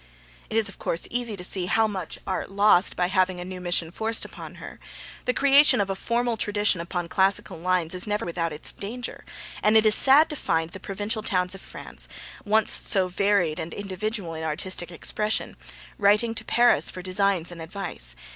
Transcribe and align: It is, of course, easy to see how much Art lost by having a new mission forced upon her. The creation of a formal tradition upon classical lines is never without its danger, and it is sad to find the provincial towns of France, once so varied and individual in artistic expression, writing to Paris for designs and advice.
It 0.49 0.57
is, 0.57 0.67
of 0.67 0.79
course, 0.79 1.07
easy 1.11 1.37
to 1.37 1.43
see 1.43 1.67
how 1.67 1.85
much 1.85 2.17
Art 2.25 2.49
lost 2.49 2.95
by 2.95 3.05
having 3.05 3.39
a 3.39 3.45
new 3.45 3.61
mission 3.61 3.91
forced 3.91 4.25
upon 4.25 4.55
her. 4.55 4.79
The 5.25 5.31
creation 5.35 5.79
of 5.79 5.91
a 5.91 5.95
formal 5.95 6.37
tradition 6.37 6.81
upon 6.81 7.07
classical 7.07 7.59
lines 7.59 7.93
is 7.93 8.07
never 8.07 8.25
without 8.25 8.51
its 8.51 8.73
danger, 8.73 9.23
and 9.61 9.77
it 9.77 9.85
is 9.85 9.93
sad 9.93 10.27
to 10.31 10.35
find 10.35 10.71
the 10.71 10.79
provincial 10.79 11.21
towns 11.21 11.53
of 11.53 11.61
France, 11.61 12.07
once 12.43 12.71
so 12.71 13.09
varied 13.09 13.59
and 13.59 13.75
individual 13.75 14.33
in 14.33 14.43
artistic 14.43 14.89
expression, 14.89 15.55
writing 15.99 16.33
to 16.33 16.43
Paris 16.43 16.89
for 16.89 17.03
designs 17.03 17.51
and 17.51 17.61
advice. 17.61 18.15